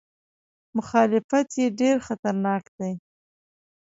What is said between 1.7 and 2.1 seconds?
ډېر